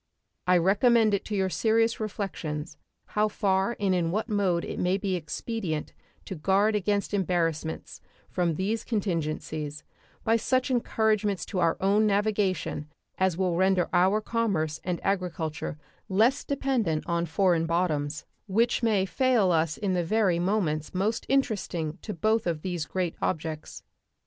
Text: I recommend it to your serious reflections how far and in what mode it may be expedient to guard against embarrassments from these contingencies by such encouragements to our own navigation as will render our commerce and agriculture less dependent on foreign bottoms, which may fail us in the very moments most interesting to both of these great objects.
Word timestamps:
I 0.47 0.57
recommend 0.57 1.13
it 1.13 1.23
to 1.25 1.35
your 1.35 1.51
serious 1.51 1.99
reflections 1.99 2.75
how 3.09 3.27
far 3.27 3.77
and 3.79 3.93
in 3.93 4.09
what 4.09 4.27
mode 4.29 4.65
it 4.65 4.79
may 4.79 4.97
be 4.97 5.15
expedient 5.15 5.93
to 6.25 6.33
guard 6.33 6.73
against 6.75 7.13
embarrassments 7.13 8.01
from 8.27 8.55
these 8.55 8.83
contingencies 8.83 9.83
by 10.23 10.37
such 10.37 10.71
encouragements 10.71 11.45
to 11.45 11.59
our 11.59 11.77
own 11.79 12.07
navigation 12.07 12.87
as 13.19 13.37
will 13.37 13.55
render 13.55 13.89
our 13.93 14.21
commerce 14.21 14.79
and 14.83 14.99
agriculture 15.03 15.77
less 16.09 16.43
dependent 16.43 17.03
on 17.05 17.27
foreign 17.27 17.67
bottoms, 17.67 18.25
which 18.47 18.81
may 18.81 19.05
fail 19.05 19.51
us 19.51 19.77
in 19.77 19.93
the 19.93 20.03
very 20.03 20.39
moments 20.39 20.95
most 20.95 21.27
interesting 21.29 21.99
to 22.01 22.11
both 22.11 22.47
of 22.47 22.63
these 22.63 22.85
great 22.87 23.15
objects. 23.21 23.83